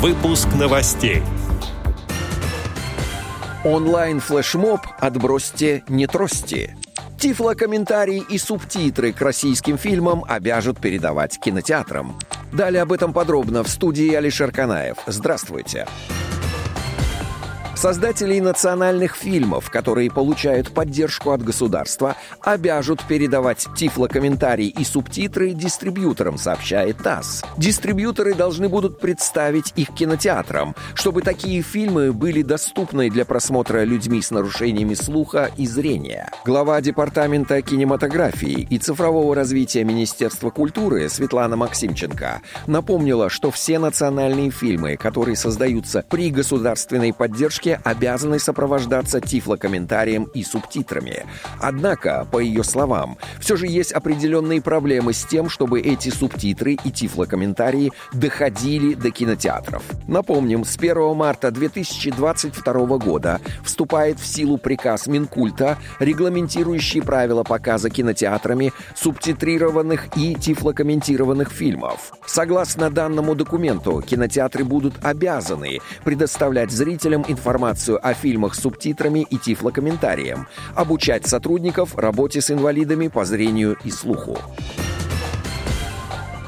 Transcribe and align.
Выпуск 0.00 0.48
новостей. 0.58 1.22
Онлайн-флешмоб 3.64 4.80
«Отбросьте, 4.98 5.84
не 5.88 6.06
трости». 6.06 6.74
Тифлокомментарии 7.18 8.24
и 8.26 8.38
субтитры 8.38 9.12
к 9.12 9.20
российским 9.20 9.76
фильмам 9.76 10.24
обяжут 10.26 10.80
передавать 10.80 11.38
кинотеатрам. 11.38 12.18
Далее 12.50 12.80
об 12.80 12.92
этом 12.92 13.12
подробно 13.12 13.62
в 13.62 13.68
студии 13.68 14.14
Алишер 14.14 14.52
Канаев. 14.52 14.96
Здравствуйте. 15.06 15.86
Здравствуйте. 15.86 16.29
Создателей 17.80 18.42
национальных 18.42 19.16
фильмов, 19.16 19.70
которые 19.70 20.10
получают 20.10 20.70
поддержку 20.70 21.30
от 21.30 21.42
государства, 21.42 22.14
обяжут 22.42 23.02
передавать 23.04 23.68
тифлокомментарии 23.74 24.66
и 24.66 24.84
субтитры 24.84 25.52
дистрибьюторам, 25.52 26.36
сообщает 26.36 26.98
ТАСС. 26.98 27.42
Дистрибьюторы 27.56 28.34
должны 28.34 28.68
будут 28.68 29.00
представить 29.00 29.72
их 29.76 29.94
кинотеатрам, 29.94 30.76
чтобы 30.92 31.22
такие 31.22 31.62
фильмы 31.62 32.12
были 32.12 32.42
доступны 32.42 33.08
для 33.08 33.24
просмотра 33.24 33.82
людьми 33.84 34.20
с 34.20 34.30
нарушениями 34.30 34.92
слуха 34.92 35.50
и 35.56 35.66
зрения. 35.66 36.30
Глава 36.44 36.82
Департамента 36.82 37.62
кинематографии 37.62 38.66
и 38.68 38.76
цифрового 38.76 39.34
развития 39.34 39.84
Министерства 39.84 40.50
культуры 40.50 41.08
Светлана 41.08 41.56
Максимченко 41.56 42.42
напомнила, 42.66 43.30
что 43.30 43.50
все 43.50 43.78
национальные 43.78 44.50
фильмы, 44.50 44.98
которые 44.98 45.36
создаются 45.36 46.04
при 46.10 46.28
государственной 46.28 47.14
поддержке, 47.14 47.69
выпуске 47.70 47.80
обязаны 47.84 48.38
сопровождаться 48.38 49.20
тифлокомментарием 49.20 50.24
и 50.34 50.42
субтитрами. 50.42 51.26
Однако, 51.60 52.26
по 52.30 52.38
ее 52.38 52.64
словам, 52.64 53.16
все 53.40 53.56
же 53.56 53.66
есть 53.66 53.92
определенные 53.92 54.60
проблемы 54.60 55.12
с 55.12 55.24
тем, 55.24 55.48
чтобы 55.48 55.80
эти 55.80 56.08
субтитры 56.08 56.76
и 56.84 56.90
тифлокомментарии 56.90 57.92
доходили 58.12 58.94
до 58.94 59.10
кинотеатров. 59.10 59.82
Напомним, 60.08 60.64
с 60.64 60.76
1 60.76 61.14
марта 61.14 61.50
2022 61.50 62.98
года 62.98 63.40
вступает 63.64 64.18
в 64.18 64.26
силу 64.26 64.58
приказ 64.58 65.06
Минкульта, 65.06 65.78
регламентирующий 65.98 67.02
правила 67.02 67.42
показа 67.42 67.90
кинотеатрами 67.90 68.72
субтитрированных 68.94 70.16
и 70.16 70.34
тифлокомментированных 70.34 71.50
фильмов. 71.50 72.12
Согласно 72.26 72.90
данному 72.90 73.34
документу, 73.34 74.02
кинотеатры 74.06 74.64
будут 74.64 74.94
обязаны 75.02 75.80
предоставлять 76.04 76.70
зрителям 76.70 77.24
информацию 77.28 77.59
информацию 77.60 78.00
о 78.02 78.14
фильмах 78.14 78.54
с 78.54 78.60
субтитрами 78.60 79.26
и 79.28 79.36
тифлокомментарием, 79.36 80.46
обучать 80.74 81.26
сотрудников 81.26 81.94
работе 81.98 82.40
с 82.40 82.50
инвалидами 82.50 83.08
по 83.08 83.26
зрению 83.26 83.76
и 83.84 83.90
слуху. 83.90 84.38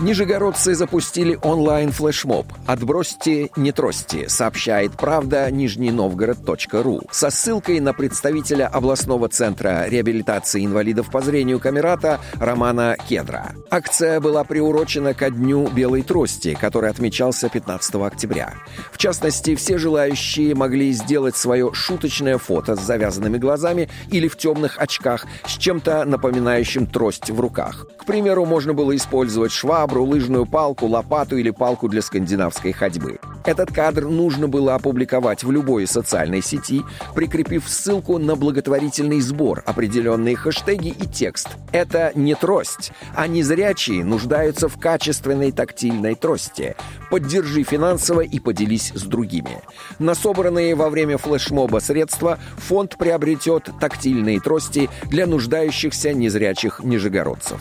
Нижегородцы 0.03 0.75
запустили 0.75 1.39
онлайн-флешмоб 1.42 2.47
«Отбросьте, 2.67 3.50
не 3.55 3.70
трости», 3.70 4.27
сообщает 4.27 4.97
«Правда» 4.97 5.48
нижненовгород.ру 5.48 7.03
со 7.12 7.31
ссылкой 7.31 7.78
на 7.78 7.92
представителя 7.92 8.67
областного 8.67 9.28
центра 9.28 9.86
реабилитации 9.89 10.67
инвалидов 10.67 11.08
по 11.08 11.20
зрению 11.20 11.61
Камерата 11.61 12.19
Романа 12.34 12.97
Кедра. 13.08 13.53
Акция 13.70 14.19
была 14.19 14.42
приурочена 14.42 15.14
ко 15.14 15.30
Дню 15.30 15.69
Белой 15.69 16.03
Трости, 16.03 16.58
который 16.61 16.91
отмечался 16.91 17.48
15 17.48 17.95
октября. 17.95 18.55
В 18.91 18.98
частности, 18.98 19.55
все 19.55 19.78
желающие 19.78 20.53
могли 20.56 20.91
сделать 20.91 21.36
свое 21.36 21.73
шуточное 21.73 22.39
фото 22.39 22.75
с 22.75 22.80
завязанными 22.80 23.39
глазами 23.39 23.89
или 24.11 24.27
в 24.27 24.36
темных 24.36 24.80
очках 24.80 25.27
с 25.47 25.53
чем-то 25.53 26.05
напоминающим 26.06 26.89
трость 26.89 27.30
в 27.30 27.39
руках. 27.39 27.86
К 27.97 28.05
примеру, 28.05 28.45
можно 28.47 28.75
было 28.75 28.97
использовать 28.97 29.53
швабру, 29.53 29.92
швабру, 29.93 30.05
лыжную 30.05 30.47
палку, 30.47 30.87
лопату 30.87 31.37
или 31.37 31.51
палку 31.51 31.89
для 31.89 32.03
скандинавской 32.03 32.73
ходьбы. 32.73 33.19
Этот 33.45 33.73
кадр 33.73 34.07
нужно 34.07 34.48
было 34.48 34.75
опубликовать 34.75 35.45
в 35.45 35.51
любой 35.51 35.87
социальной 35.87 36.43
сети, 36.43 36.83
прикрепив 37.15 37.69
ссылку 37.69 38.19
на 38.19 38.37
благотворительный 38.37 39.20
сбор, 39.20 39.63
определенные 39.67 40.36
хэштеги 40.36 40.89
и 40.89 41.07
текст. 41.07 41.48
Это 41.73 42.13
не 42.14 42.35
трость, 42.35 42.92
а 43.14 43.27
незрячие 43.27 44.05
нуждаются 44.05 44.69
в 44.69 44.79
качественной 44.79 45.52
тактильной 45.52 46.14
трости. 46.14 46.77
Поддержи 47.11 47.63
финансово 47.63 48.20
и 48.20 48.39
поделись 48.39 48.92
с 48.95 49.02
другими. 49.02 49.58
На 49.98 50.14
собранные 50.14 50.75
во 50.75 50.89
время 50.89 51.19
флешмоба 51.19 51.81
средства 51.81 52.39
фонд 52.57 52.97
приобретет 52.97 53.69
тактильные 53.81 54.41
трости 54.41 54.89
для 55.11 55.27
нуждающихся 55.27 56.14
незрячих 56.14 56.81
нижегородцев. 56.83 57.61